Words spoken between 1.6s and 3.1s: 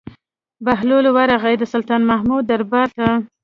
سلطان محمود دربار ته.